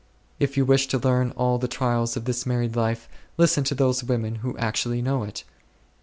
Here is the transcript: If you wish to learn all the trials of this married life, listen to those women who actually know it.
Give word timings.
If 0.39 0.57
you 0.57 0.65
wish 0.65 0.87
to 0.87 0.97
learn 0.97 1.29
all 1.37 1.59
the 1.59 1.67
trials 1.67 2.17
of 2.17 2.25
this 2.25 2.43
married 2.43 2.75
life, 2.75 3.07
listen 3.37 3.63
to 3.65 3.75
those 3.75 4.03
women 4.03 4.37
who 4.37 4.57
actually 4.57 4.99
know 5.03 5.21
it. 5.21 5.43